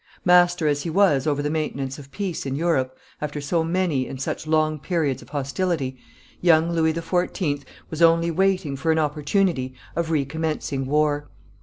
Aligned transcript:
Master 0.25 0.67
as 0.67 0.81
he 0.81 0.89
was 0.89 1.27
over 1.27 1.43
the 1.43 1.51
maintenance 1.51 1.99
of 1.99 2.09
peace 2.09 2.47
in 2.47 2.55
Europe, 2.55 2.97
after 3.21 3.39
so 3.39 3.63
many 3.63 4.07
and 4.07 4.19
such 4.19 4.47
long 4.47 4.79
periods 4.79 5.21
of 5.21 5.29
hostility, 5.29 5.99
young 6.41 6.71
Louis 6.71 6.93
XIV. 6.93 7.63
was 7.91 8.01
only 8.01 8.31
waiting 8.31 8.75
for 8.75 8.91
an 8.91 8.97
opportunity 8.97 9.75
of 9.95 10.09
recommencing 10.09 10.87
war. 10.87 11.29